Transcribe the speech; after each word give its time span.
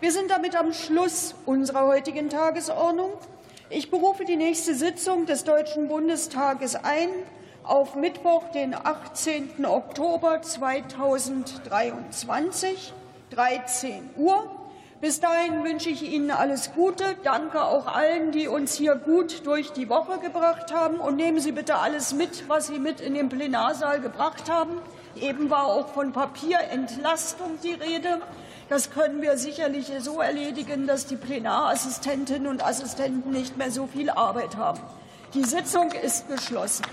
Wir 0.00 0.12
sind 0.12 0.30
damit 0.30 0.56
am 0.56 0.72
Schluss 0.72 1.34
unserer 1.44 1.86
heutigen 1.86 2.30
Tagesordnung. 2.30 3.10
Ich 3.68 3.90
berufe 3.90 4.24
die 4.24 4.36
nächste 4.36 4.74
Sitzung 4.74 5.26
des 5.26 5.44
Deutschen 5.44 5.88
Bundestages 5.88 6.74
ein 6.74 7.10
auf 7.64 7.96
Mittwoch, 7.96 8.50
den 8.52 8.74
18. 8.74 9.66
Oktober 9.66 10.40
2023, 10.40 12.94
13 13.28 14.08
Uhr. 14.16 14.50
Bis 15.02 15.20
dahin 15.20 15.64
wünsche 15.64 15.90
ich 15.90 16.02
Ihnen 16.02 16.30
alles 16.30 16.72
Gute. 16.72 17.04
Danke 17.22 17.62
auch 17.62 17.86
allen, 17.86 18.32
die 18.32 18.48
uns 18.48 18.74
hier 18.74 18.94
gut 18.94 19.44
durch 19.44 19.74
die 19.74 19.90
Woche 19.90 20.18
gebracht 20.18 20.72
haben. 20.72 20.96
Und 20.96 21.16
nehmen 21.16 21.40
Sie 21.40 21.52
bitte 21.52 21.74
alles 21.74 22.14
mit, 22.14 22.48
was 22.48 22.68
Sie 22.68 22.78
mit 22.78 23.02
in 23.02 23.12
den 23.12 23.28
Plenarsaal 23.28 24.00
gebracht 24.00 24.50
haben. 24.50 24.78
Eben 25.20 25.50
war 25.50 25.66
auch 25.66 25.88
von 25.88 26.12
Papierentlastung 26.12 27.58
die 27.62 27.74
Rede. 27.74 28.22
Das 28.70 28.92
können 28.92 29.20
wir 29.20 29.36
sicherlich 29.36 29.90
so 29.98 30.20
erledigen, 30.20 30.86
dass 30.86 31.04
die 31.04 31.16
Plenarassistentinnen 31.16 32.46
und 32.46 32.64
Assistenten 32.64 33.32
nicht 33.32 33.56
mehr 33.56 33.72
so 33.72 33.88
viel 33.88 34.10
Arbeit 34.10 34.56
haben. 34.56 34.78
Die 35.34 35.42
Sitzung 35.42 35.90
ist 35.90 36.28
geschlossen. 36.28 36.84